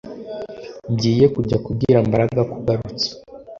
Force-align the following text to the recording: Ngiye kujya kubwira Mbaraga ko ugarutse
Ngiye 0.91 1.25
kujya 1.35 1.57
kubwira 1.65 1.97
Mbaraga 2.07 2.41
ko 2.49 2.53
ugarutse 2.61 3.07